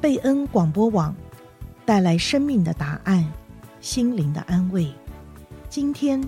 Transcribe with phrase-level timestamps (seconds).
[0.00, 1.14] 贝恩广播网
[1.84, 3.30] 带来生命的答案，
[3.82, 4.90] 心灵的安慰。
[5.68, 6.26] 今天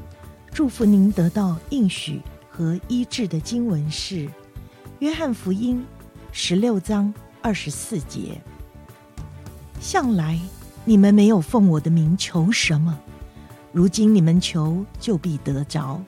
[0.52, 4.27] 祝福您得到应许和医治的经文是
[4.98, 5.79] 《约翰福音》
[6.32, 8.39] 十六章二十四节。
[9.80, 10.39] 向来
[10.84, 13.00] 你们没有奉我的名求什么，
[13.73, 15.98] 如今你们求就必得着，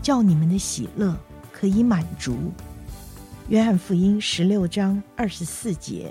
[0.00, 1.14] 叫你们的喜乐
[1.52, 2.50] 可以满足。
[3.48, 6.10] 约翰福音十六章二十四节。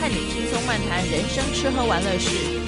[0.00, 2.60] 和你轻松漫谈人生吃喝玩乐事。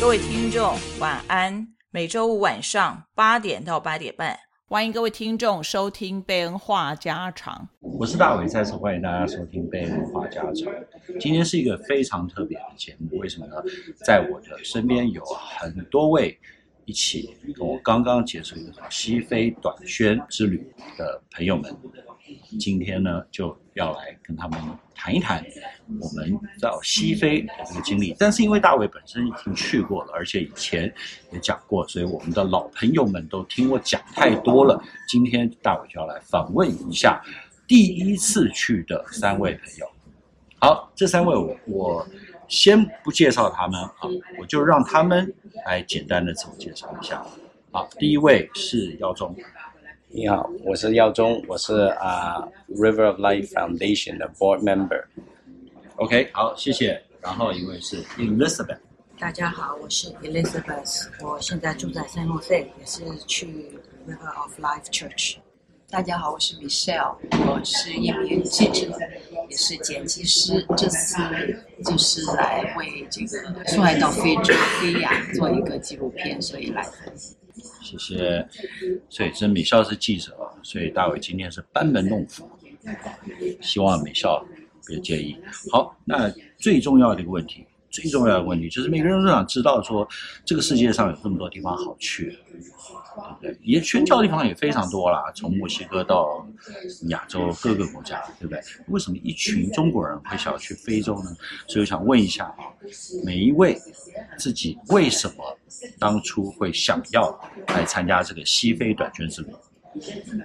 [0.00, 1.66] 各位听众，晚安。
[1.92, 7.68] 每周五晚上八点到八点半，欢迎各位听众收听贝恩话家常。
[7.80, 10.72] 我是大伟，再次欢迎大家收听贝恩话家常。
[11.18, 13.56] 今天是一个非常特别的节目，为什么呢？
[14.04, 16.38] 在我的身边有很多位
[16.84, 20.64] 一起跟我刚刚结束一个西非短宣之旅
[20.96, 21.76] 的朋友们。
[22.58, 24.60] 今天呢，就要来跟他们
[24.94, 25.44] 谈一谈
[26.00, 28.14] 我们到西非的这个经历。
[28.18, 30.92] 但是因为大卫本身已经去过了，而且以前
[31.32, 34.82] 也讲过，所以我们的老朋友们都听我讲太多了。
[35.08, 37.22] 今天大卫就要来访问一下
[37.66, 39.86] 第一次去的三位朋友。
[40.60, 42.08] 好，这三位我我
[42.48, 45.32] 先不介绍他们啊，我就让他们
[45.64, 47.24] 来简单的自我介绍一下。
[47.70, 49.34] 好，第一位是耀宗。
[50.12, 55.04] 你好，我是耀宗，我是啊、uh, River of Life Foundation 的 Board Member。
[55.94, 57.00] OK，好，谢谢。
[57.20, 58.78] 然后一位是 Elizabeth。
[59.20, 63.46] 大家好，我是 Elizabeth，我现在住在 San Jose，也是去
[64.08, 65.36] River of Life Church。
[65.88, 67.14] 大家好，我是 Michelle，
[67.46, 68.88] 我是一名记者，
[69.48, 70.66] 也是剪辑师。
[70.76, 71.18] 这次
[71.84, 76.84] 就是来为这个送爱到非洲非亚做一个纪录片，所以来。
[77.82, 78.48] 谢谢，
[79.08, 82.48] 所以这美校是记者，所以大伟今天是班门弄斧，
[83.60, 84.44] 希望美校
[84.86, 85.36] 别介意。
[85.70, 90.08] 好，那最重要的一个问题，最重要的问题就是每个人都想知道说，
[90.44, 92.38] 这个世界上有这么多地方好去。
[93.40, 93.58] 对不对？
[93.62, 96.46] 也宣教的地方也非常多啦，从墨西哥到
[97.08, 98.60] 亚洲各个国家，对不对？
[98.86, 101.36] 为什么一群中国人会想要去非洲呢？
[101.66, 102.70] 所以我想问一下啊，
[103.24, 103.76] 每一位
[104.38, 105.58] 自己为什么
[105.98, 107.36] 当初会想要
[107.68, 109.48] 来参加这个西非短宣之旅？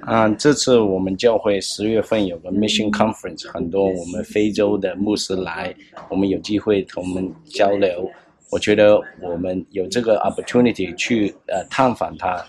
[0.01, 5.75] 啊，这次我们教会十月份有个 Mission Conference，很多我们非洲的牧师来，
[6.09, 8.09] 我们有机会同我们交流。
[8.51, 12.45] 我觉得我们有这个 opportunity 去呃探访他。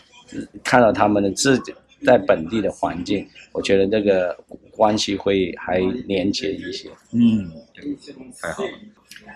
[0.64, 1.72] 看到他们的自己
[2.04, 4.36] 在本地的环境，我觉得这个
[4.72, 6.90] 关系会还连接一些。
[7.12, 7.48] 嗯，
[8.42, 8.70] 太好了。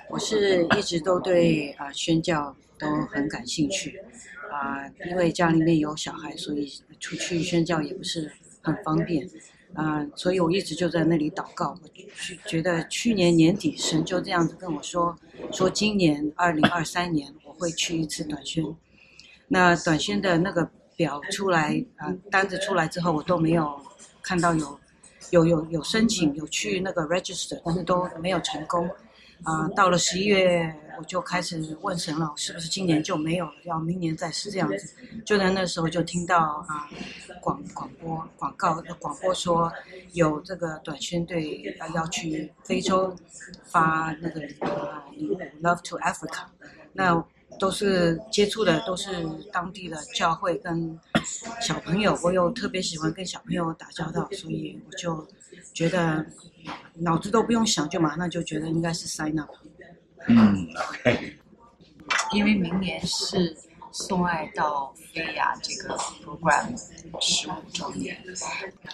[0.08, 4.00] 我是一直都对啊、呃、宣教都很感兴趣
[4.50, 8.30] 啊、因为家里面有小孩，所以出去宣教也不是
[8.60, 9.28] 很方便
[9.74, 11.78] 啊、所以我一直就在那里祷告。
[11.82, 15.16] 我去觉得去年年底神就这样子跟我说，
[15.52, 18.64] 说今年二零二三年我会去一次短宣。
[19.48, 20.68] 那短宣的那个。
[20.96, 23.80] 表出来啊、单子出来之后，我都没有
[24.20, 24.78] 看到有
[25.30, 28.86] 有有有申请有去那个 register，但是都没有成功
[29.42, 29.68] 啊、呃。
[29.70, 34.94] 到了十一月，我就开始问神了，是不是今年就没有了，要明年再试这样子？
[35.24, 36.88] 就在那时候就听到啊
[37.40, 39.72] 广广播广告广播说
[40.12, 43.14] 有这个短宣队要要去非洲
[43.64, 46.44] 发那个啊礼物，Love to Africa，
[46.92, 47.24] 那。
[47.58, 49.10] 都是接触的都是
[49.52, 50.98] 当地的教会跟
[51.60, 55.26] 小朋友，我又特别喜欢跟小朋友打交道，所以我就
[55.74, 56.24] 觉得
[56.94, 59.50] 脑子都不用想，就马上就觉得应该是 sign up。
[60.28, 61.36] 嗯，OK。
[62.32, 63.56] 因为明年是。
[63.92, 66.76] 送爱到飞亚这个 program
[67.20, 68.16] 十五周年，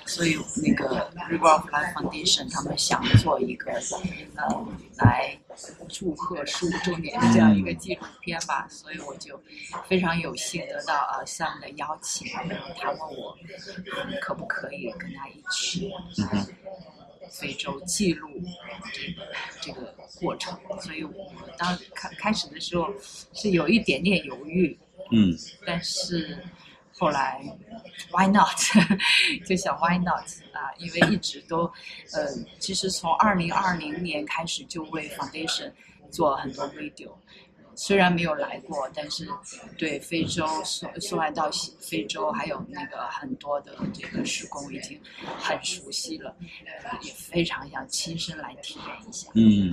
[0.07, 3.73] 所以那个 River of Life Foundation 他们想做一个
[4.37, 5.39] 呃来
[5.89, 9.39] 祝贺十五周年的这样一个纪录片吧，所以我就
[9.87, 12.27] 非常有幸得到呃项目的邀请，
[12.81, 13.37] 他问我
[14.23, 15.93] 可不可以跟他一起
[17.29, 18.31] 非洲记录
[18.93, 19.23] 这个
[19.61, 22.91] 这个过程，所以我当开开始的时候
[23.35, 24.79] 是有一点点犹豫。
[25.13, 25.37] 嗯，
[25.67, 26.39] 但是
[26.99, 27.41] 后来
[28.11, 28.57] ，Why not？
[29.47, 30.73] 就想 Why not 啊？
[30.79, 31.65] 因为一直都，
[32.13, 32.27] 呃，
[32.59, 35.73] 其实从二零二零年开始就为 Foundation
[36.11, 37.13] 做很多 video，
[37.75, 39.29] 虽然没有来过，但是
[39.77, 44.99] 对非洲送送来到非洲，还有那个很多的这个施工已经
[45.39, 46.35] 很熟悉了，
[47.03, 49.29] 也非常想亲身来体验一下。
[49.35, 49.71] 嗯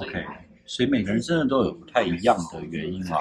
[0.00, 0.26] ，OK。
[0.70, 3.18] 所以每个人真的都有不太一样的原因啊。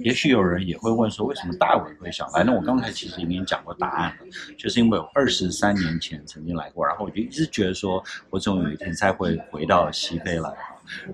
[0.00, 2.42] 也许有人也会问说，为什么大伟会想来？
[2.42, 4.26] 那我刚才其实已经讲过答案了，
[4.58, 10.52] 就是因为我二十三年前曾经来过，然后我就一直觉得说，我总有一天才会回到西非来。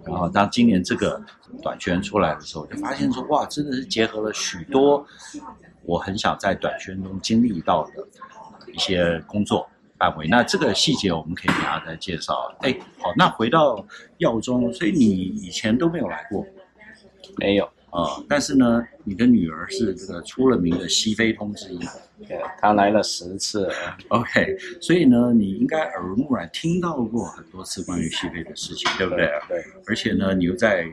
[0.06, 1.22] 然后当今年这个
[1.62, 5.06] 短宣出来的时候，就发现说，哇，真的是结合了许多
[5.82, 9.68] 我很想在短宣中经历到的一些工作。
[9.98, 12.54] 范围，那这个细节我们可以给大家再介绍。
[12.60, 13.86] 哎，好，那回到
[14.18, 16.46] 耀中，所以你以前都没有来过？
[17.36, 21.78] 没有啊、呃，但是呢，你的女儿是这个出了名的西非通之一，
[22.26, 23.70] 对，她来了十次。
[24.08, 29.26] OK，所以呢，你应该耳濡目染听到过很多次关于西非的事情，对不对？
[29.48, 30.86] 对，而且呢，你又在。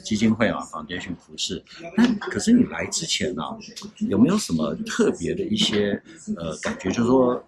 [0.00, 1.62] 基金会啊，Foundation 服饰。
[1.96, 3.56] 那可是你来之前呢、啊，
[4.08, 6.00] 有没有什么特别的一些
[6.36, 6.90] 呃感觉？
[6.90, 7.44] 就是说，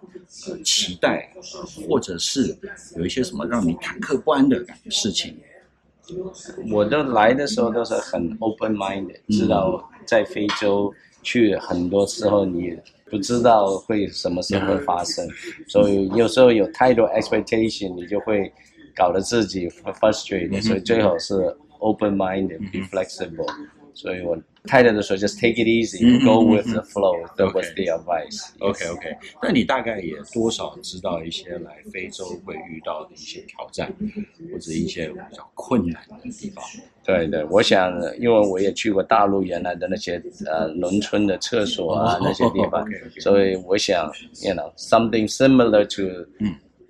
[0.47, 2.57] 呃，期待，呃，或者是
[2.95, 5.35] 有一些什么让你忐忑不安的感觉事情？
[6.69, 10.93] 我都来的时候都是很 open mind，知道在非洲
[11.23, 12.77] 去很多时候你
[13.09, 15.27] 不知道会什么时候会发生，
[15.67, 18.51] 所以有时候有太多 expectation，你就会
[18.95, 21.55] 搞得自己 frustrated，所以最好是。
[21.79, 28.49] Open mind and be flexible，、嗯、所以我太太的时候 just take it easy，go、嗯、with the flow，that、嗯、was the advice。
[28.59, 33.93] OK OK，那你大概也多少知道一些来非洲会遇到的一些挑战，
[34.51, 36.63] 或者一些比较困难的地方？
[37.03, 42.83] 对对，我想，因为我也去过大陆原来的那些呃农村的厕所啊、oh, 那些地方.
[43.19, 44.11] 所以我想
[44.41, 46.27] ，you know something similar to。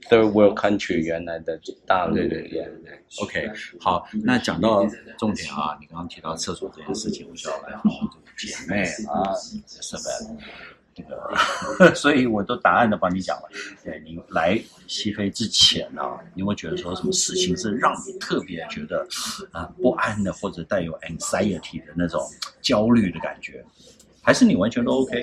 [0.10, 2.68] 嗯 Third world country 原来的大陆，对对对
[3.22, 3.50] ，OK，
[3.80, 4.86] 好，那讲到
[5.18, 9.34] 重点啊，你刚刚提到厕所这件事情，我就要来问这个姐妹啊，
[9.66, 10.38] 什么？
[10.94, 13.50] 这个， 所以我都答案都帮你讲了。
[13.84, 14.58] 对，你来
[14.88, 19.06] 西非之前呢、啊，你有没有觉得说什么事情是让你特别觉得
[19.52, 22.22] 啊、呃、不安的，或者带有 anxiety 的那种
[22.62, 23.62] 焦虑的感觉？
[24.26, 25.22] 还是你完全都 OK？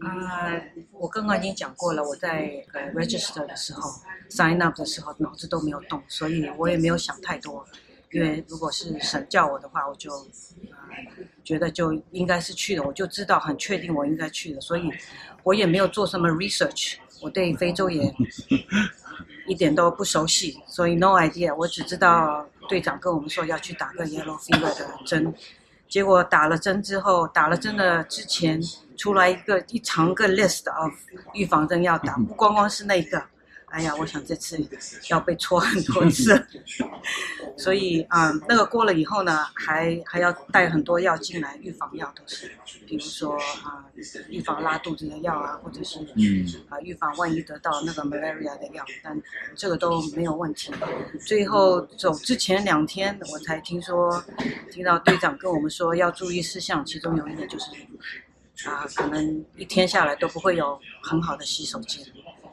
[0.00, 3.90] 啊、呃，我刚刚已经讲过了，我在呃 register 的时候
[4.30, 7.66] ，sign up 的时候，脑子都没有动，所以我也没有想太多。
[8.12, 10.12] 因为如果是神叫我的话，我就
[10.70, 10.94] 呃
[11.42, 14.88] 觉得就应该是去的，我就知道很确定我应该去的，所以
[15.42, 16.94] 我也没有做什么 research。
[17.20, 18.14] 我对非洲也
[19.48, 21.52] 一点都不熟悉，所以 no idea。
[21.56, 25.34] 我只知道队长跟我们说要去打个 yellow fever 的针。
[25.94, 28.60] 结果打了针之后，打了针的之前
[28.96, 30.92] 出来一个一长个 list of
[31.34, 33.22] 预防针要打，不光光是那个。
[33.74, 34.56] 哎呀，我想这次
[35.10, 36.46] 要被戳很多次，
[37.56, 42.52] 所以啊、嗯，那个过了以后呢，还还要带很多药进来，预防药都是，
[42.86, 43.84] 比如说啊，
[44.28, 49.20] 预防拉肚子的药啊，或者是嗯啊，预防万一得到那个 malaria 的药，但
[49.56, 50.72] 这个都没有问题。
[51.26, 54.22] 最后走之前两天，我才听说，
[54.70, 57.72] 听到队长跟我们说要注意事项，其中有一点就是
[58.70, 62.00] 啊，可能一天下来都不会有很好的洗手间。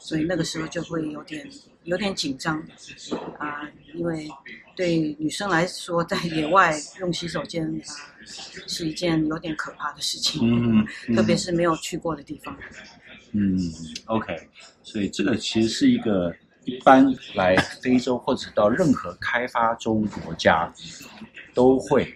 [0.03, 1.47] 所以那个时候就会有点
[1.83, 2.59] 有点紧张，
[3.37, 4.27] 啊，因为
[4.75, 7.93] 对女生来说，在野外用洗手间啊
[8.67, 12.57] 是一件有点可怕的事情，嗯嗯、特别是没有去过的地方。
[13.33, 13.57] 嗯
[14.05, 14.49] ，OK，
[14.81, 20.73] 所以这个其实是一个一般来非洲或者到任何开发中国家
[21.53, 22.13] 都会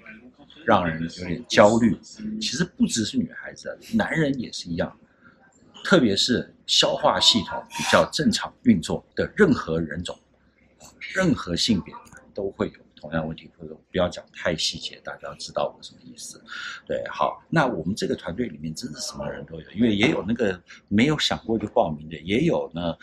[0.65, 1.95] 让人有点焦虑。
[2.41, 4.97] 其实不只是女孩子，男人也是一样。
[5.83, 10.17] 特别是消化系统比较正常运作的任何人种、
[11.13, 11.93] 任何性别
[12.33, 13.49] 都会有同样问题。
[13.57, 16.43] 或者不要讲太细节，大家要知道我什么意思？
[16.85, 22.95] 对，好，那我们这个团队里面真的什么人都有，因为也有那个没有想过就报名的，也有呢。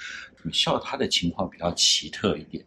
[0.42, 2.64] 你笑他的情况比较奇特一点，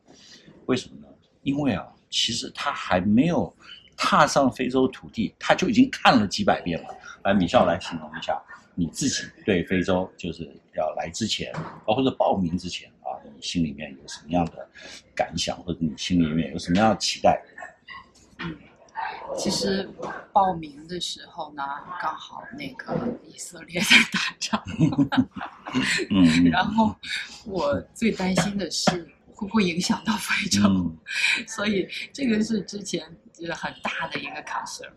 [0.66, 1.08] 为什么呢？
[1.44, 3.54] 因为啊，其实他还没有
[3.98, 6.90] 踏上非洲土地，他就已经看了几百遍了。
[7.24, 8.42] 来，米笑来形容一下。
[8.78, 10.44] 你自己对非洲就是
[10.75, 11.50] 要来之前，
[11.86, 14.68] 包括是报名之前啊，你心里面有什么样的
[15.16, 17.42] 感想，或者你心里面有什么样的期待？
[18.40, 18.54] 嗯，
[19.38, 19.90] 其实
[20.34, 21.64] 报名的时候呢，
[22.02, 24.62] 刚好那个以色列在打仗，
[26.10, 26.94] 嗯，然后
[27.46, 30.98] 我最担心的是会不会影响到非洲，嗯、
[31.48, 34.92] 所以这个是之前就是很大的一个 concern。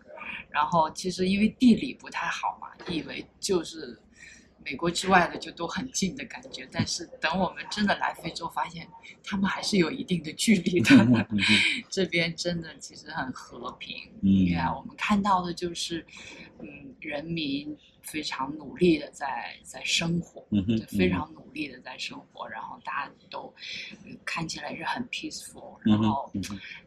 [0.51, 4.01] 然后其实因为地理不太好嘛，以为就是
[4.65, 8.87] 美国之外的就都很近的感觉，但是等我们真的来非洲，发现
[9.23, 10.91] 他们还是有一定的距离的。
[11.89, 16.05] 这边真的其实很和平，因为我们看到的就是，
[16.59, 20.47] 嗯，人民非常努力的在在生活，
[20.89, 23.55] 非常努力的在生活，然后大家都
[24.25, 26.31] 看起来是很 peaceful，然后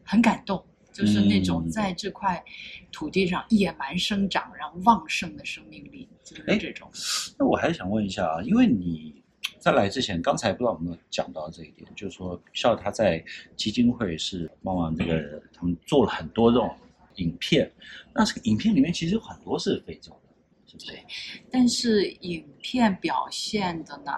[0.04, 0.64] 很感动。
[0.92, 2.44] 就是那种在这块
[2.92, 6.90] 土地上野蛮生长，然后旺盛的生命力，就是这种。
[7.38, 9.22] 那我还想问一下啊，因为你
[9.60, 13.24] 在来之前，刚才不知道有没有讲到这一点，就是说像他在
[13.56, 16.76] 基金会是帮忙这个，他们做了很多这种
[17.16, 17.72] 影片，
[18.14, 20.30] 那这个影片里面其实有很多是非洲的，
[20.68, 20.92] 是不是？
[20.92, 21.06] 对，
[21.52, 24.12] 但是影片表现的呢，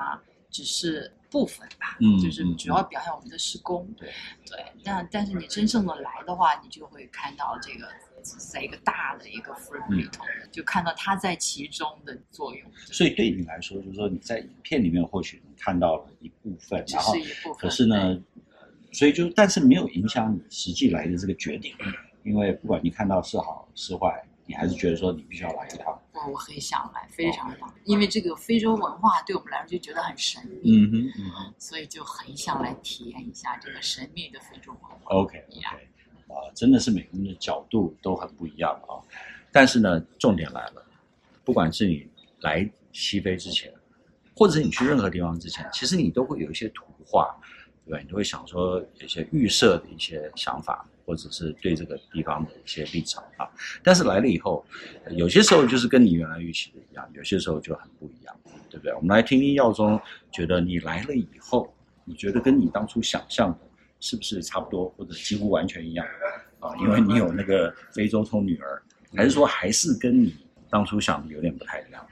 [0.50, 4.08] 只是部分吧，嗯，就是主要表现我们的施工，对
[4.46, 4.64] 对。
[4.84, 7.88] 但但是你真正的来的话，你就会看到这个
[8.52, 12.72] 在一个大的一个 frame 里头，嗯，就看到它在其中的作用。
[12.76, 18.16] 所以对你来说，就是说你在影片里面或许你看到了一部分，只是一部分，可是呢，
[18.92, 21.76] 所以就但是没有影响你实际来的这个决定，
[22.24, 24.24] 因为不管你看到是好是坏。
[24.46, 26.00] 你还是觉得说你必须要来一趟？
[26.14, 35.00] 我我很想来，非常想，哦，因为这个非洲文化对我们来说就觉得很神秘，嗯哼，嗯哼，所以就很想来体验一下这个神秘的非洲文化。
[35.06, 35.88] OK OK，
[36.28, 39.00] 啊，真的是每个人的角度都很不一样啊。
[39.52, 40.86] 但是呢，重点来了，
[41.46, 42.08] 不管是你
[42.42, 43.74] 来西非之前，
[44.36, 47.34] 或者是你去任何地方之前，其实你都会有一些图画，
[47.86, 48.00] 对吧？
[48.00, 50.86] 你都会想说有一些预设的一些想法。
[51.06, 53.50] 或者是对这个地方的一些立场啊，
[53.84, 54.66] 但是来了以后，
[55.12, 58.36] 有些时候就是跟你原来预期的一样，有些时候就很不一样，
[58.70, 58.94] 对不对？
[58.94, 60.00] 我们来听听耀宗，
[60.32, 61.74] 觉得你来了以后，
[62.06, 63.58] 你觉得跟你当初想象的
[64.00, 66.06] 是不是差不多，或者几乎完全一样
[66.60, 66.74] 啊？
[66.80, 68.82] 因为你有那个非洲通女儿，
[69.16, 70.36] 还是说还是跟你
[70.70, 72.06] 当初想的有点不太一样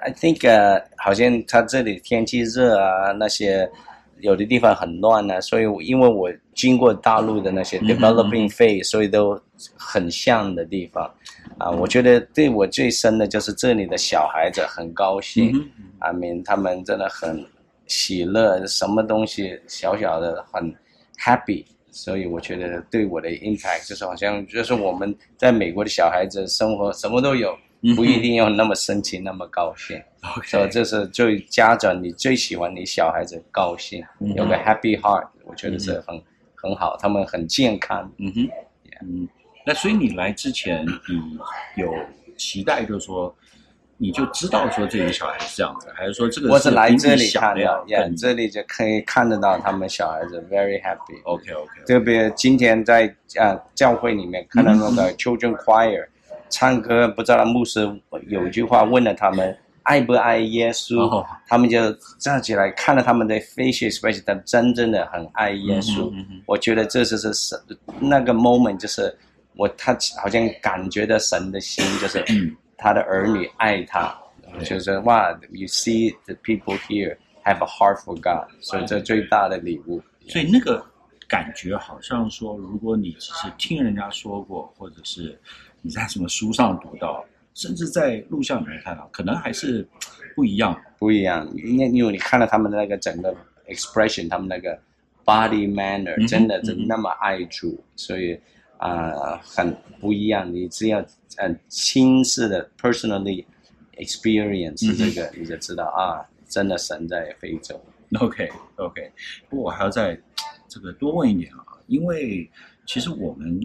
[0.00, 3.70] ？I think 好像他这里天气热啊，那些。
[4.20, 9.40] 有的地方很乱啊，所以因为我经过大陆的那些 developing phase，所以都
[9.76, 11.08] 很像的地方，
[11.58, 15.52] 啊，我觉得对我最深的就是这里的小孩子很高兴
[16.00, 17.44] ，I mean 他们真的很
[17.86, 20.74] 喜乐，什么东西小小的很
[21.18, 27.56] happy，所以我觉得对我的 impact 就是好像就是我们在美国的小孩子生活什么都有。
[27.94, 30.00] 不一定要那么深情，那么高兴。
[30.44, 34.04] 所以这是最家长你最喜欢你小孩子高兴，
[34.34, 36.20] 有个 happy heart，我觉得是很
[36.56, 38.10] 很好，他们很健康。
[38.18, 38.48] 嗯哼，
[39.02, 39.28] 嗯，
[39.64, 41.38] 那所以你来之前，你
[41.80, 41.94] 有
[42.36, 43.32] 期待，就是说
[43.96, 51.22] 你就知道说这些小孩是这样子，还是说这个我是来这里看到，这里就可以看得到他们小孩子 very happy。
[51.22, 56.04] OK OK，特别今天在呃教会里面看到那个 children choir。
[56.50, 57.88] 唱歌不知道牧师
[58.28, 61.24] 有一句话问了他们爱不爱耶稣，oh.
[61.46, 66.10] 他们就站起来看了他们的 facial expression，他真正的很爱耶稣。
[66.10, 66.42] Mm -hmm.
[66.44, 67.58] 我觉得这就是神
[67.98, 69.16] 那个 moment，就是
[69.56, 72.22] 我他好像感觉到神的心，就是
[72.76, 74.68] 他的儿女爱他，mm -hmm.
[74.68, 80.02] 就是哇，you see the people here have a heart for God，所以这最大的礼物。
[80.28, 80.84] 所以那个
[81.26, 85.40] 感觉好像说，如果你只是听人家说过，或者是。
[85.82, 89.86] 你在什么书上读到，甚至在录像里面看到，可能还是
[90.34, 91.48] 不一样，不一样。
[91.56, 93.34] 因为因为你看了他们的那个整个
[93.66, 94.78] expression，他们那个
[95.24, 98.38] body manner，真的真那么爱主，嗯、所以
[98.78, 100.52] 啊、呃，很不一样。
[100.52, 101.04] 你只要
[101.36, 103.44] 嗯亲自的 personally
[103.96, 107.80] experience 这个，嗯、你就知道啊，真的神在非洲。
[108.20, 109.12] OK OK，
[109.50, 110.18] 不过我还要再
[110.66, 112.48] 这个多问一点啊，因为
[112.88, 113.60] 其实我们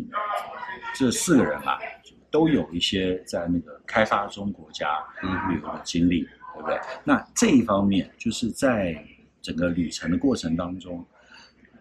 [0.94, 1.80] 这四个人啊。
[2.34, 4.88] 都有一些在那个开发中国家
[5.22, 6.80] 旅游的经历，对不对？
[7.03, 9.00] 那这一方面，就是在
[9.39, 11.06] 整个旅程的过程当中，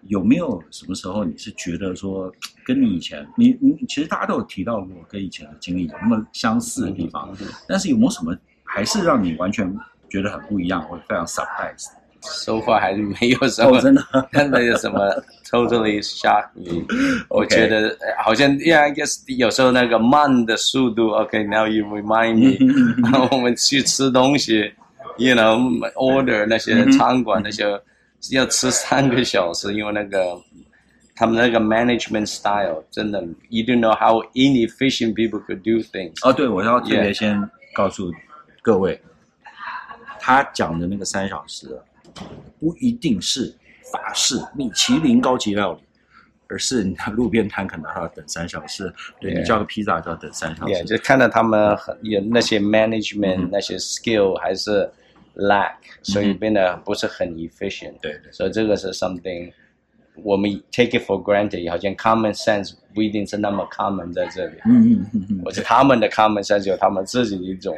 [0.03, 2.31] 有没有什么时候你是觉得说，
[2.67, 7.35] 跟你以前，你你其实大家都有提到过，跟以前的经历有那么相似的地方，
[7.67, 9.75] 但是有没有什么还是让你完全
[10.11, 11.27] 觉得很不一样，或者非常
[12.23, 14.03] surprise？So far 还是没有什么，真的，
[14.33, 14.99] 真的有什么
[15.51, 16.85] totally shock me。
[17.29, 21.11] 我觉得好像，Yeah，I guess 有时候那个慢的速度。
[21.11, 23.03] OK，now you remind me。
[23.03, 24.73] 然后我们去吃东西
[25.19, 27.65] ，you know，order 那些餐馆那些
[28.31, 30.41] 要吃三个小时，因为那个
[31.17, 36.15] 他们那个 management style 真的，you don't know how inefficient people could do things。
[36.23, 38.13] 哦，对，我要特别先告诉
[38.63, 39.01] 各位，
[40.21, 41.79] 他讲的那个三小时。
[42.59, 43.55] 不一定是
[43.93, 45.81] 法式米其林高级料理，
[46.49, 50.75] 而是你 看路边摊可能还要等三小时，对，你叫个披萨就要等三小时。
[50.75, 54.91] Yeah, 就看到他们很有那些 management、嗯、那些 skill 还是
[55.37, 57.95] lack，、嗯、所以变得不是很 efficient。
[58.01, 59.53] 对对，所以这个是 something
[60.23, 64.57] 我们 take it for granted，好像 common sense 不一定是那么 common 在这里。
[64.67, 67.77] 嗯嗯嗯嗯，或者他们的 common sense 有他们自己的一种。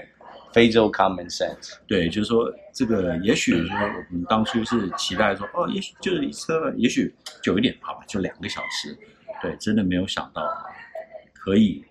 [0.55, 8.97] 非洲 common sense，对，就是说这个，也许说我们当初是期待说，哦，也许就是一车，也许久一点，好吧，就两个小时，
[9.43, 10.43] 对，真的没有想到，
[11.33, 11.85] 可以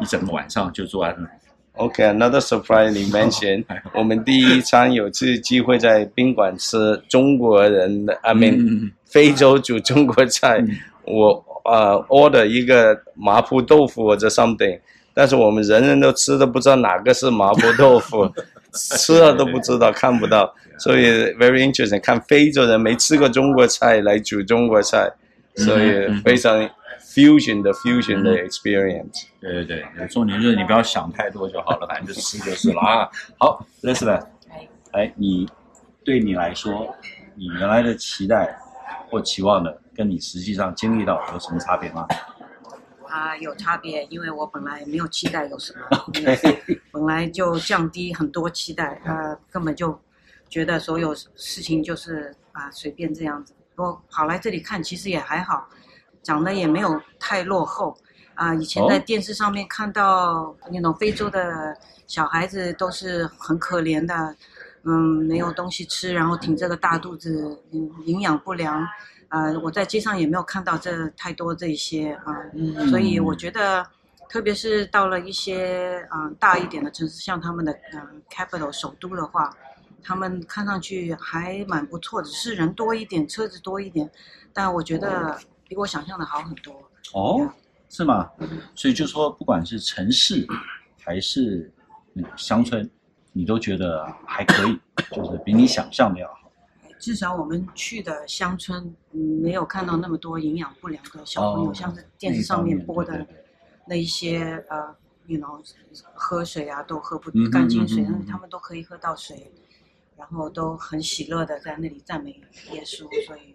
[0.00, 1.28] 一整个晚上就做完了。
[1.74, 3.62] OK，another、okay, surprise 你 mention，
[3.92, 10.70] 我们第一餐有次机会在宾馆吃中国人的，I mean、嗯、非洲煮中国菜，嗯、
[11.04, 14.80] 我呃、uh, order 一个麻婆豆腐或者 something，
[15.14, 18.28] 但是我们人人都吃的不知道哪个是麻婆豆腐，
[18.72, 25.10] 吃了都不知道看不到，所以 very interesting，看非洲人没吃过中国菜来煮中国菜，
[25.56, 26.68] 所以非常。
[27.14, 33.08] fusion 的 fusion 的 experience，、嗯、对对对，重点就是你不要想太多就好了，反正就吃就是了啊。
[33.38, 34.24] 好，Elizabeth，
[34.90, 35.48] 哎，你
[36.04, 36.92] 对你来说，
[37.36, 38.58] 你原来的期待
[39.08, 42.04] 或期望的，跟你实际上经历到有什么差别吗？
[43.14, 46.80] 啊，有差别，因为我本来没有期待有什么， Okay.
[46.90, 49.96] 本来就降低很多期待， 呃，根本就
[50.48, 53.54] 觉得所有事情就是啊随便这样子。
[53.76, 55.68] 我跑来这里看，其实也还好。
[56.24, 57.96] 长得也没有太落后，
[58.34, 61.76] 啊、呃，以前在电视上面看到那种非洲的
[62.08, 64.34] 小孩子都是很可怜的，
[64.84, 64.92] 嗯，
[65.28, 68.88] 没有东西吃，然后挺着个大肚子，嗯，营养不良，啊、
[69.34, 73.84] 呃，我在街上也没有看到这太多这些啊，嗯，所以我觉得，
[74.28, 79.50] 特别是到了一些啊、呃、大一点的城市，像他们的嗯、呃、capital 首都的话，
[80.02, 84.08] 他们看上去还蛮不错的，只是人多一点，车子多一点，
[84.52, 85.38] 但我觉得。
[85.66, 86.74] 比我想象的好很多
[87.14, 87.50] 哦，
[87.88, 88.30] 是吗？
[88.74, 90.46] 所以就说，不管是城市
[91.02, 91.72] 还是
[92.36, 92.88] 乡村，
[93.32, 94.78] 你都觉得还可以，
[95.10, 96.43] 就是比你想象的要好。
[97.04, 98.82] 至少我们去的乡村，
[99.12, 103.26] 嗯，没有看到那么多营养不良的小朋友，哦、像是电视上面播的
[103.86, 104.96] 那一些呃
[105.26, 105.62] ，you know，
[106.14, 109.52] 喝水啊都喝不干净水，但是他们都可以喝到水，
[110.16, 112.30] 然后都很喜乐的在那里赞美
[112.72, 113.54] 耶稣，所以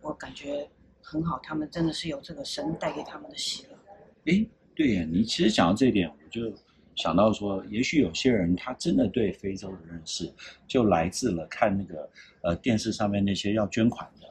[0.00, 0.70] 我感觉。
[1.10, 3.78] 很好，他们真的是有这个神带给他们的喜乐。
[4.26, 6.54] 哎，对呀，你其实讲到这一点，我就
[6.98, 10.30] 想到说，也许有些人他真的对非洲的认识，
[10.66, 12.10] 就来自了看那个
[12.42, 14.28] 呃电视上面那些要捐款的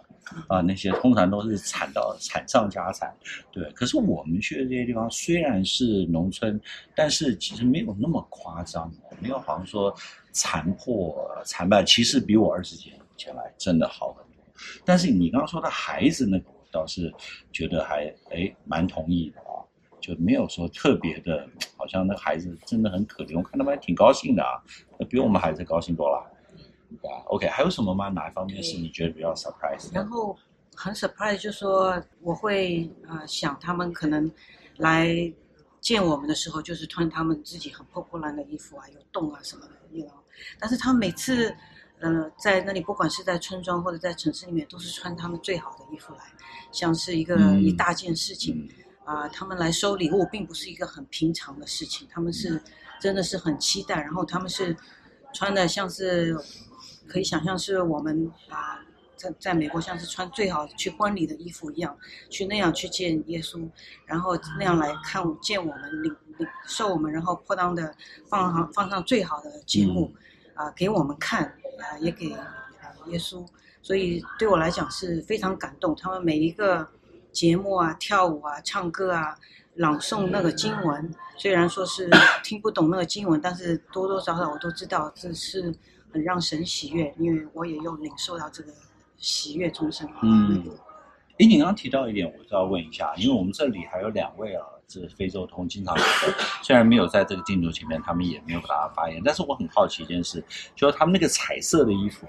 [0.49, 3.11] 啊、那些通常都是惨到惨上加惨。
[3.51, 6.59] 对，可是我们去的这些地方虽然是农村，
[6.93, 9.95] 但是其实没有那么夸张，没有好像说
[10.33, 14.43] 残破残败，其实比我二十几年前来真的好很多。
[14.85, 16.45] 但是你刚刚说的孩子那个。
[16.69, 17.11] 倒是
[17.51, 19.56] 觉得还哎蛮同意的啊，
[20.07, 24.63] 就没有说特别的，好像那孩子真的很可怜，我看他们还挺高兴的啊，
[24.97, 26.25] 那比我们孩子高兴多了。
[27.01, 28.07] 对啊，OK，还有什么吗？
[28.07, 29.93] 哪一方面是你觉得比较 surprise？
[29.93, 30.37] 然后
[30.73, 34.31] 很 surprise，就说我会啊、呃、想他们可能
[34.77, 35.09] 来
[35.81, 40.13] 见我们的时候，就是穿他们自己很破破烂的衣服啊，有洞啊什么的，你知道，
[40.57, 41.53] 但是他们每次。
[41.99, 46.19] 呃，在那里，不管是在村庄或者在城市里面，都是穿他们最好的衣服来，
[46.71, 48.69] 像是一个、嗯、一大件事情
[49.07, 49.29] 啊、呃。
[49.29, 52.61] 他们来收礼物，并不是一个很平常的事情，他们是
[52.99, 53.95] 真的是很期待。
[54.01, 54.75] 然后他们是
[55.33, 56.37] 穿的像是
[57.07, 58.79] 可以想象是我们啊，
[59.15, 61.97] 在在美国像是穿最好去婚礼的衣服一样，
[62.29, 63.67] 去那样去见耶稣，
[64.05, 67.95] 然后那样来看见我们领领受我们，然后破当的
[68.29, 70.13] 放上放上最好的节目
[70.53, 71.53] 啊、呃，给我们看。
[71.77, 72.29] 啊，也给
[73.05, 73.45] 耶稣，
[73.83, 75.95] 所以对我来讲是非常感动。
[75.95, 76.89] 他们每一个
[77.37, 79.37] 节目啊，跳舞啊，唱歌啊，
[79.75, 82.09] 朗诵那个经文，虽然说是
[82.43, 85.71] 听不懂那个经文，但是多多少少我都知道这是
[86.11, 88.73] 很让神喜悦，因为我也有领受到这个
[89.17, 90.09] 喜悦众生。
[90.23, 90.63] 嗯，
[91.37, 94.65] 诶，你刚刚提到一点，我就要问一下，因为我们这里还有两位啊。
[94.89, 100.41] 是非洲通经常有的，虽然没有在这个镜头前面，他们也没有给大家发言，但是我很好奇一件事，
[100.77, 102.25] 就是他们那个彩色的衣服，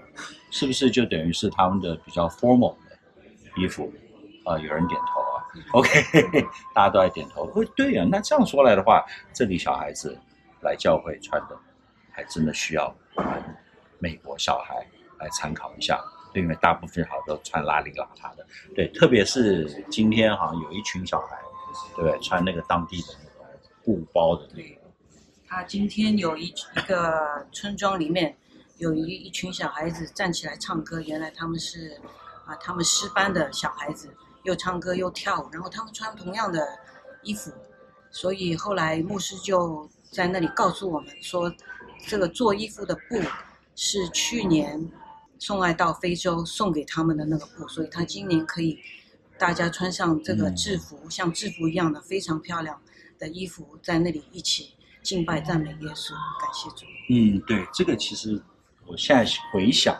[0.50, 3.92] 是不是就等于是他们的比较 formal 的衣服？
[4.48, 5.90] 啊、呃，有人点头啊， OK，
[6.74, 7.44] 大家都在点头。
[7.44, 10.18] 哦对啊，那这样说来的话，这里小孩子
[10.62, 11.56] 来教会穿的，
[12.10, 12.94] 还真的需要
[13.98, 14.86] 美国小孩
[15.18, 21.38] 来参考一下，对，因为大部分好像都穿邋里邋遢的，对，特别是今天好像有一群小孩。
[21.94, 24.80] 对，穿那个当地的那种布包的那个。
[25.46, 28.34] 他今天有一一个村庄里面
[28.78, 32.00] 有一一群小孩子站起来唱歌，原来他们是
[32.46, 34.08] 啊，他们师班的小孩子，
[34.48, 36.66] 又唱歌又跳舞，然后他们穿同样的
[37.22, 37.52] 衣服，
[38.10, 41.54] 所以后来牧师就在那里告诉我们说，
[42.06, 43.20] 这个做衣服的布
[43.76, 44.90] 是去年
[45.38, 48.78] 送爱到非洲送给他们的那个布，所以他今年可以。
[49.40, 52.76] 大家穿上这个制服，嗯、像制服一样的非常漂亮
[53.20, 56.84] 的衣服，在那里一起敬拜赞美耶稣，感谢主。
[57.08, 58.42] 嗯，对，这个其实
[58.84, 59.96] 我现在回想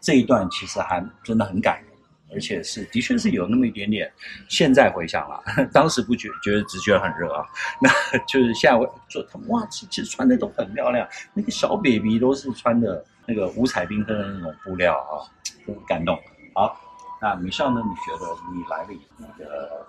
[0.00, 1.91] 这一段，其实还真的很感人。
[2.32, 4.10] 而且是的确是有那么一点点。
[4.48, 5.42] 现在回想了，
[5.72, 7.44] 当时不觉觉得只觉得很热啊，
[7.80, 7.90] 那
[8.26, 15.24] 就是现在我做哇，其实穿的都很漂亮，那个小 baby 都是穿的那个五彩缤纷的那种布料啊，
[15.66, 16.18] 很感动。
[16.54, 16.78] 好，
[17.20, 17.82] 那米笑呢？
[17.84, 19.86] 你觉得你来了以后的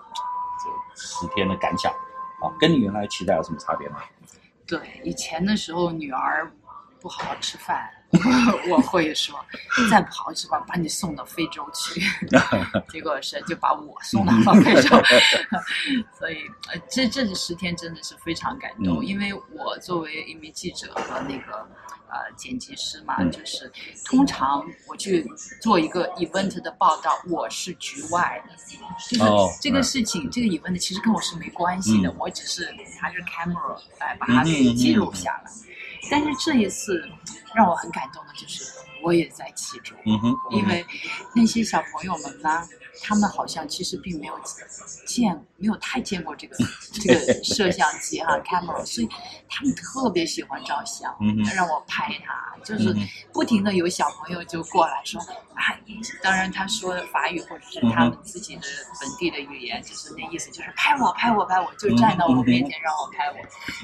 [0.62, 1.92] 这十天的感想
[2.40, 3.98] 啊，跟你原来期待有什么差别吗？
[4.66, 6.50] 对，以前的时候女儿
[7.00, 7.90] 不好好吃饭。
[8.70, 9.34] 我会说，
[9.90, 12.02] 再不好吃吧，把你送到非洲去。
[12.88, 15.00] 结果是就把我送到了非洲，
[16.18, 16.38] 所以
[16.72, 21.66] 呃，这这十天真的是非常感动，嗯、因为我作为一名记者和那个
[22.08, 23.70] 呃剪辑师嘛，嗯、就是
[24.04, 25.26] 通常我去
[25.60, 28.54] 做一个 event 的报道，我是局外的，
[29.08, 32.70] 就是这个事情，哦、这个 event 其实跟我是没关系的，嗯、我只是
[33.02, 35.50] 拿着 camera 来把它给记录下来。
[36.10, 37.08] 但是这一次
[37.54, 38.64] 让我很感动的就是，
[39.02, 40.84] 我也在其中，嗯哼，因为
[41.34, 42.68] 那些小朋友们呢，
[43.02, 44.34] 他们好像其实并没有
[45.06, 46.56] 见，没有太见过这个
[46.92, 49.08] 这个 摄像机哈，camera，所以
[49.48, 51.14] 他们特别喜欢照相，
[51.54, 52.94] 让我拍他，就是
[53.32, 55.20] 不停的有小朋友就过来说，
[55.54, 55.76] 啊，
[56.22, 58.62] 当然他说法语或者是他们自己的
[59.00, 63.36] 本地的语言，就是那意思就是拍我拍我拍我，就站到我面前让我拍我，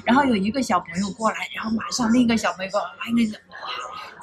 [0.05, 3.37] 然后有一个小朋友过来，然后马上另一个小朋友过来，拍那个。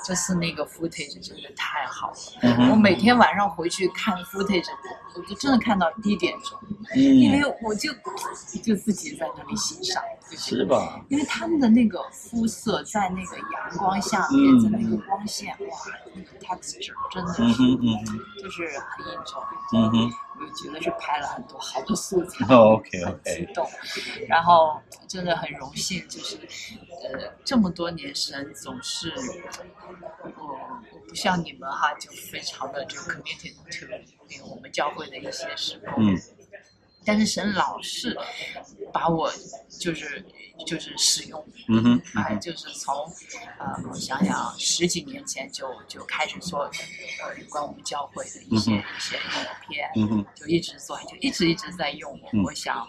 [0.07, 4.65] 就是那个 footage 真的太好了，嗯、我每天晚上回去看 footage，
[5.15, 6.59] 我就真的看到一点钟，
[6.95, 7.93] 嗯、因为我就
[8.63, 11.05] 就自己在那里欣赏，是吧？
[11.09, 15.79] 因为他们的那个肤色在那个阳光下面，嗯、在那个光线，哇，
[16.15, 19.43] 那个 texture 真的是，嗯嗯、就是很 enjoy，
[19.75, 23.69] 嗯哼，我觉得是拍了很多好的素材，哦、OK OK，很激动，
[24.29, 26.37] 然后真的很荣幸，就是
[27.03, 29.13] 呃这么多年神总是。
[30.37, 30.53] 我
[30.93, 33.63] 我不像你们哈，就非常的就 committed to
[34.31, 36.13] 那个我们教会的一些事工。
[36.13, 36.21] 嗯。
[37.05, 38.15] 但是神老是
[38.93, 39.33] 把我
[39.81, 40.23] 就是
[40.67, 42.95] 就是使用，嗯哼，哎，就是从
[43.59, 46.65] 呃我想想十几年前就就开始做
[47.23, 49.23] 呃有关我们教会的一些、嗯、一些影
[49.67, 52.21] 片，嗯哼，就一直做，就一直一直在用。
[52.35, 52.87] 嗯、我想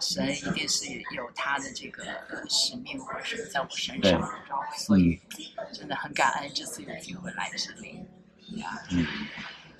[0.00, 5.20] 神一定是有他的这个呃使命，或者是在我身上，然后对所以
[5.70, 8.06] 真的很感恩这次有机会来这里，
[8.58, 9.06] 呀，嗯。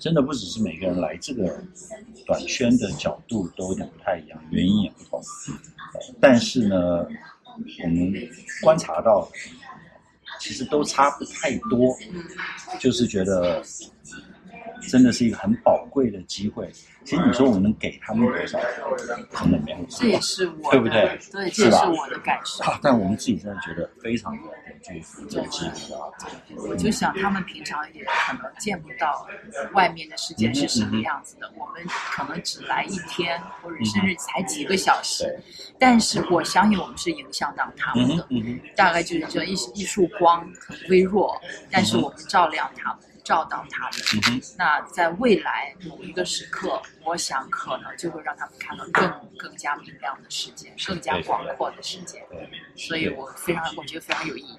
[0.01, 1.63] 真的不只是每个人来这个
[2.25, 5.21] 短圈的角度都有点不太一样，原因也不同。
[6.19, 7.05] 但是呢，
[7.83, 8.11] 我们
[8.63, 9.29] 观察到，
[10.39, 11.95] 其实都差不太多，
[12.79, 13.63] 就是觉得
[14.87, 16.69] 真的是一个很宝贵的机会。
[17.03, 18.59] 其实你说我们能给他们多少，
[19.31, 19.77] 真的没有。
[19.89, 21.17] 这也是我，对不对？
[21.31, 22.63] 对，这也是我的感受。
[22.79, 24.41] 但我们自己真的觉得非常的
[24.83, 26.05] 具有这个机会啊。
[26.57, 29.27] 我就想，他们平常也可能见不到
[29.73, 31.51] 外面的世界是什么样子的。
[31.57, 35.39] 我们可能只来一天，或者甚至才几个小时。
[35.79, 38.27] 但是我相信，我们是影响到他们的。
[38.75, 41.35] 大概就是这一一束光，很微弱，
[41.71, 42.99] 但是我们照亮他们。
[43.31, 52.21] 照到他们，嗯、那在未来某一个时刻，我想可能就会让他们看到更更加明亮的世界，更加广阔的世界。
[52.75, 54.57] 所以我非常，我觉得非常有意义。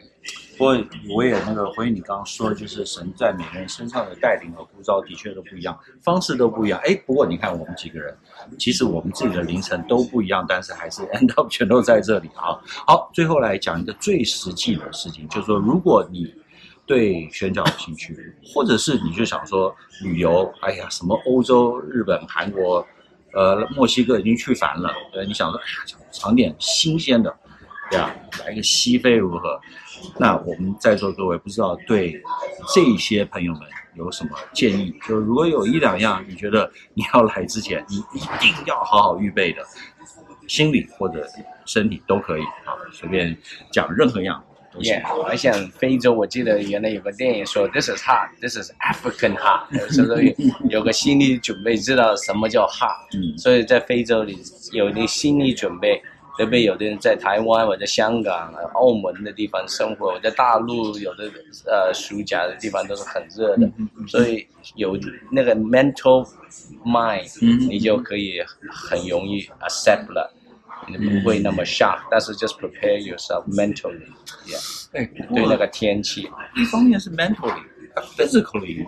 [0.56, 0.82] 不过
[1.14, 6.80] 我也那个回应你刚刚说的，就是神在每个人身上的带领和呼召的确都不一样，方式都不一样。
[6.82, 8.16] 哎，不过你看我们几个人，
[8.58, 12.58] 其实我们自己的凌晨都不一样，但是还是 end up 全都在这里啊。
[12.86, 16.34] 好，最后来讲一个最实际的事情，就是说如果你。
[16.84, 22.86] 对宣教有兴趣，或者是你就想说旅游，哎呀，什么欧洲、日本、韩国，
[23.32, 27.34] 呃，墨西哥已经去烦了，呃，你想说，哎呀，尝点新鲜的，
[27.90, 28.14] 对呀，
[28.44, 29.60] 来个西非如何？
[30.18, 32.20] 那我们在座各位不知道对
[32.74, 33.62] 这些朋友们
[33.94, 34.92] 有什么建议？
[35.06, 39.62] 就如果有一两样你觉得你要来之前你一定要好好预备的，
[40.48, 41.24] 心理或者
[41.64, 43.36] 身体都可以啊，随便
[43.70, 44.44] 讲任何样。
[44.80, 50.34] Yeah，我想非洲，我记得原来有个电影说，This is hard, this is African hard，所以
[50.70, 53.38] 有个心理准备，知道什么叫 hard。
[53.38, 54.38] 所以在非洲里
[54.72, 56.02] 有点心理准备，
[56.38, 61.30] 特别有的人在台湾或者香港、澳门的地方生活，我在大陆有的
[61.66, 63.70] 呃暑假的地方都是很热的，
[64.08, 64.98] 所以有
[65.30, 66.26] 那个 mental
[66.82, 70.32] mind，你就可以很容易 accept 了。
[70.87, 76.29] 你不会那么 shock，但是 just prepare yourself mentally，yeah，对那个天气。
[76.55, 78.87] 一方面是 mentally，physically，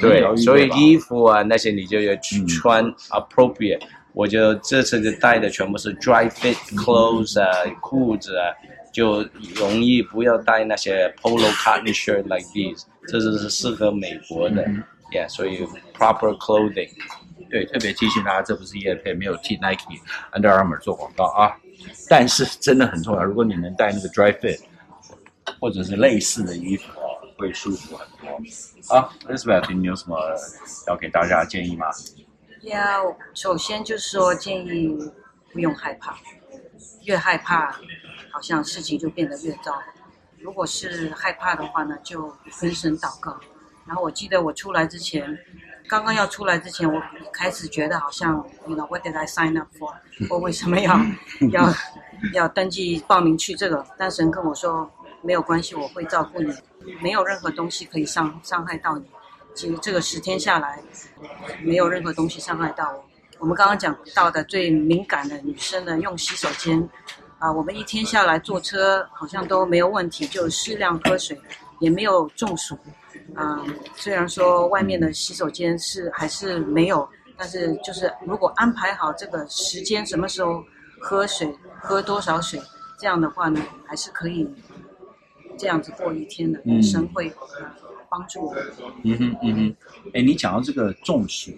[0.00, 3.80] 对，所以衣服啊那些你就要去穿 appropriate。
[4.12, 7.48] 我就这次就带的全部是 dry fit clothes 啊，
[7.80, 8.54] 裤子啊，
[8.92, 14.64] 就容易不要带那些 polo cotton shirt like these，这是是适合美国的。
[15.10, 15.66] ，Yeah，所以
[15.98, 16.90] proper clothing。
[17.49, 19.99] 对，特别提醒大家，这不是叶配，没有替 Nike、
[20.33, 21.57] Under Armour 做广告啊。
[22.07, 24.59] 但是真的很重要，如果你能带那个 dry fit，
[25.59, 28.29] 或者是类似的衣服哦，会舒服很多。
[28.87, 30.19] 好，Elizabeth，你有什么
[30.87, 31.87] 要给大家建议吗？
[32.61, 34.95] 要、首先就是说，建议
[35.51, 36.17] 不用害怕，
[37.05, 37.71] 越害怕，
[38.31, 39.81] 好像事情就变得越糟。
[40.39, 43.39] 如果是害怕的话呢，就分神祷告。
[43.87, 45.35] 然后我记得我出来之前。
[45.89, 47.01] 刚刚要出来之前，我
[47.33, 48.35] 开始觉得好像
[48.67, 49.91] ，you know，what did I sign up for？
[50.29, 50.95] 我为什么要
[51.51, 51.73] 要
[52.33, 53.83] 要登记报名去这个？
[53.97, 54.87] 但神跟我说，
[55.23, 56.53] 没有关系，我会照顾你，
[57.01, 59.05] 没有任何东西可以伤伤害到你。
[59.55, 60.79] 其实这个十天下来，
[61.63, 63.03] 没有任何东西伤害到我。
[63.39, 66.87] 我们刚刚讲到的最敏感的女生呢，用洗手间，
[67.39, 71.41] 啊，我们一天下来坐车好像都没有问题，就适量喝水，
[71.79, 72.77] 也没有中暑。
[73.35, 80.63] 啊、嗯，虽然说外面的洗手间是还是没有，但是就是如果安排好这个时间，什么时候
[80.99, 82.59] 喝水，喝多少水，
[82.99, 84.47] 这样的话呢，还是可以
[85.57, 86.59] 这样子过一天的。
[86.65, 87.31] 医生会
[88.09, 88.55] 帮助我。
[89.03, 89.75] 嗯哼嗯哼，
[90.13, 91.51] 哎，你讲到这个中暑，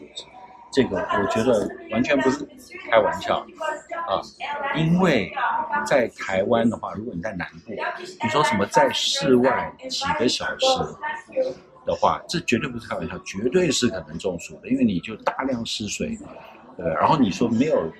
[0.72, 2.48] 这个我觉得完全不是
[2.90, 3.46] 开玩笑
[4.08, 4.22] 啊，
[4.76, 5.32] 因为
[5.86, 7.74] 在台湾的话，如果你在南部，
[8.24, 10.66] 你说什么在室外几个小时。
[11.84, 16.16] 的话，这绝对不是开玩笑，绝对是可能中暑的，因为你就大量失水，
[16.78, 16.86] 对。
[16.94, 17.92] 然后你说没有，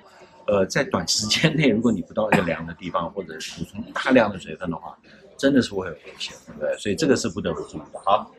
[0.46, 4.96] 呃，在短时间内，如果你不到一个凉的地方，或者补充大量的水分的话，
[5.36, 6.76] 真的是会有危险，对不对？
[6.78, 8.00] 所以这个是不得不注意的。
[8.04, 8.30] 好，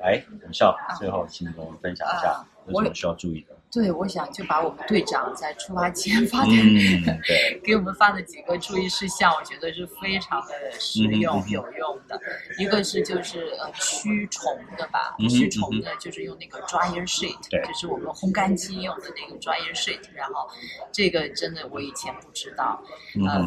[0.00, 3.56] 来，我笑，最后请跟我们分享一下有什么需要注意的。
[3.72, 7.20] 对，我想就把我们队长在出发前发的、嗯、
[7.62, 12.20] 给我们发的几个注意事项，我觉得是非常的实用、嗯、有用的。
[12.58, 14.42] 一个是就是呃驱虫
[14.76, 20.00] 的吧，嗯、驱虫的就是用那个 dryer sheet，就是我们烘干机用的那个 dryer sheet。
[20.14, 20.48] 然后
[20.90, 22.82] 这个真的我以前不知道，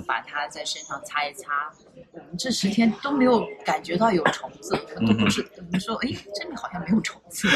[0.07, 1.69] 把它在身上擦一擦。
[2.11, 7.47] 我们这十天都没有感觉到有虫子，都不是我们说哎，这里好像没有虫子。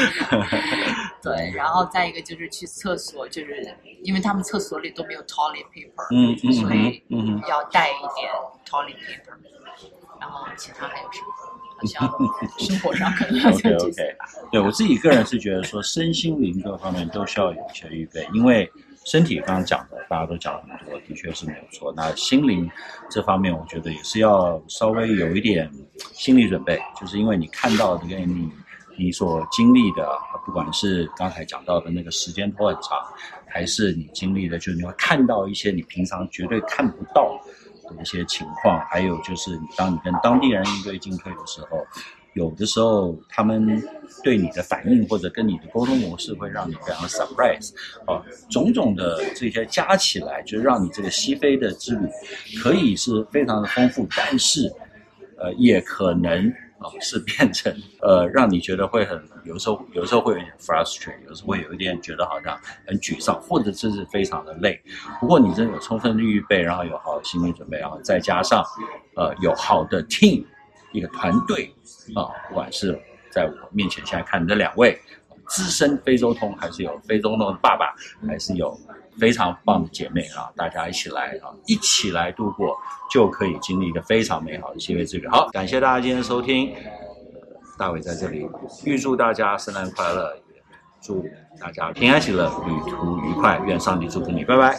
[1.22, 2.57] 对，然后再一个就是。
[2.58, 7.02] 去厕所，就是因为他们厕所里都没有 toilet paper，嗯嗯，所以
[7.48, 8.30] 要带一点
[8.66, 9.34] toilet paper。
[10.20, 11.26] 然后其他还有什么？
[11.78, 12.12] 好像
[12.58, 14.16] 生活上可能要 OK OK。
[14.50, 18.68] 对我自己个人是觉得说，身心灵各方面都需要有一些预备，因为
[19.04, 21.94] 身体刚刚讲的大家都讲了很多，的确是没有错。
[21.96, 22.68] 那心灵
[23.08, 25.70] 这方面，我觉得也是要稍微有一点
[26.12, 28.50] 心理准备，就是因为你看到的跟你。
[28.98, 30.06] 你所经历的，
[30.44, 32.98] 不管是刚才讲到的那个时间拖很长，
[33.46, 37.40] 还是你经历的，就是你会看到一些你平常绝对看不到
[37.84, 41.86] 的一些情况，还有就是当你跟当地人应对进退的时候，
[42.34, 43.80] 有的时候他们
[44.24, 47.72] 对你的反应或者跟你的沟通模式会让你非常 surprise，
[48.04, 52.08] 啊，种种的这些加起来，就让你这个西非的之旅
[52.60, 54.68] 可以是非常的丰富，但是，
[55.38, 56.52] 呃，也可能。
[56.80, 64.80] 哦，是变成呃，让你觉得会很，有时候有时候会有点 frustrate，有时候会有一点觉得好像很沮丧，或者甚至非常的累。
[65.18, 68.62] 不过你真的有充分的预备，然后有好的心理准备，然后再加上
[69.16, 70.44] 呃有好的 team，
[70.92, 71.74] 一个团队
[72.14, 72.96] 啊，不管是
[73.30, 74.96] 在我面前现在看的这两位
[75.48, 77.94] 资深非洲通，还是有非洲通的爸爸，
[78.26, 78.78] 还是有。
[79.18, 82.76] 非常棒的姐妹啊，大家一起来啊，一起来度过，
[83.10, 85.26] 就可以经历一个非常美好的七月之旅。
[85.28, 86.72] 好，感谢大家今天收听，
[87.76, 88.48] 大伟在这里
[88.84, 90.36] 预祝大家圣诞快乐，
[91.02, 91.24] 祝
[91.60, 94.78] 大家平安喜乐，旅途愉快，愿上帝祝福你，拜拜。